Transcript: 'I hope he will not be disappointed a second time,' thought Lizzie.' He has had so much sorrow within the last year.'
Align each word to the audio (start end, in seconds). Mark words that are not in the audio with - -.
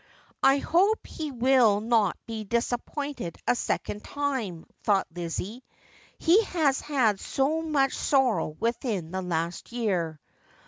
'I 0.43 0.57
hope 0.57 1.05
he 1.05 1.29
will 1.31 1.79
not 1.79 2.17
be 2.25 2.43
disappointed 2.43 3.37
a 3.47 3.53
second 3.53 4.03
time,' 4.03 4.65
thought 4.83 5.05
Lizzie.' 5.15 5.63
He 6.17 6.43
has 6.45 6.79
had 6.81 7.19
so 7.19 7.61
much 7.61 7.95
sorrow 7.95 8.47
within 8.59 9.11
the 9.11 9.21
last 9.21 9.71
year.' 9.71 10.19